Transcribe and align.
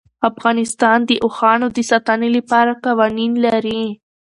افغانستان 0.29 0.97
د 1.09 1.11
اوښانو 1.25 1.67
د 1.75 1.79
ساتنې 1.89 2.29
لپاره 2.37 2.71
قوانین 2.85 3.31
لري. 3.45 3.83